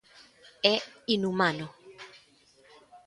"É 0.73 0.75
inhumano". 1.15 1.67